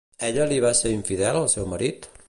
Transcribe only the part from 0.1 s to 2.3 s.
Ella li va ser infidel al seu marit?